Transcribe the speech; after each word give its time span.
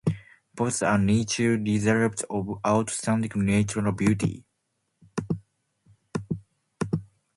Both 0.55 0.81
are 0.81 0.97
nature 0.97 1.57
reserves 1.59 2.25
of 2.27 2.57
outstanding 2.65 3.33
natural 3.45 3.91
beauty. 3.91 4.43